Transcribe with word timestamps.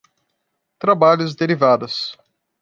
Trabalhos 0.79 1.35
derivados. 1.35 2.17